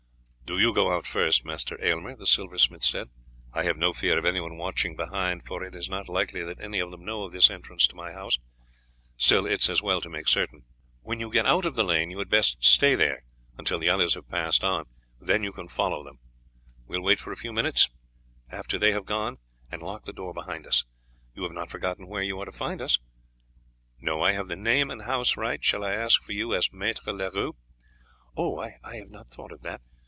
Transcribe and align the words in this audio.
"Do 0.43 0.59
you 0.59 0.73
go 0.73 0.91
out 0.91 1.05
first, 1.07 1.45
Master 1.45 1.77
Aylmer," 1.81 2.13
the 2.17 2.27
silversmith 2.27 2.83
said. 2.83 3.07
"I 3.53 3.63
have 3.63 3.77
no 3.77 3.93
fear 3.93 4.17
of 4.19 4.25
anyone 4.25 4.57
watching 4.57 4.97
behind, 4.97 5.45
for 5.45 5.63
it 5.63 5.73
is 5.73 5.87
not 5.87 6.09
likely 6.09 6.43
that 6.43 6.59
any 6.59 6.79
of 6.79 6.91
them 6.91 7.05
know 7.05 7.23
of 7.23 7.31
this 7.31 7.49
entrance 7.49 7.87
to 7.87 7.95
my 7.95 8.11
house; 8.11 8.37
still, 9.15 9.45
it 9.45 9.61
is 9.61 9.69
as 9.69 9.81
well 9.81 10.01
to 10.01 10.09
make 10.09 10.27
certain. 10.27 10.65
When 11.03 11.21
you 11.21 11.31
get 11.31 11.45
out 11.45 11.65
of 11.65 11.75
the 11.75 11.85
lane 11.85 12.11
you 12.11 12.19
had 12.19 12.27
best 12.27 12.57
stay 12.61 12.95
there 12.95 13.23
until 13.57 13.79
the 13.79 13.87
others 13.87 14.15
have 14.15 14.27
passed 14.27 14.61
on, 14.61 14.87
then 15.21 15.41
you 15.41 15.53
can 15.53 15.69
follow 15.69 16.03
them. 16.03 16.19
We 16.85 16.97
will 16.97 17.05
wait 17.05 17.21
for 17.21 17.31
a 17.31 17.37
few 17.37 17.53
minutes 17.53 17.89
after 18.51 18.77
they 18.77 18.91
have 18.91 19.05
gone, 19.05 19.37
and 19.71 19.81
lock 19.81 20.03
the 20.03 20.11
door 20.11 20.33
behind 20.33 20.67
us. 20.67 20.83
You 21.33 21.43
have 21.43 21.53
not 21.53 21.71
forgotten 21.71 22.07
where 22.07 22.23
you 22.23 22.37
are 22.41 22.45
to 22.45 22.51
find 22.51 22.81
us." 22.81 22.99
"No, 24.01 24.21
I 24.21 24.33
have 24.33 24.49
the 24.49 24.57
name 24.57 24.91
and 24.91 25.03
house 25.03 25.37
right. 25.37 25.63
Shall 25.63 25.85
I 25.85 25.93
ask 25.93 26.21
for 26.21 26.33
you 26.33 26.53
as 26.53 26.67
Maître 26.73 27.17
Leroux?" 27.17 27.55
"I 28.83 28.97
have 28.97 29.09
not 29.09 29.29
thought 29.29 29.53
of 29.53 29.61
that. 29.61 29.79